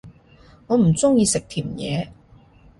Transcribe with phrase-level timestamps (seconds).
[0.65, 2.11] 我唔鍾意食甜野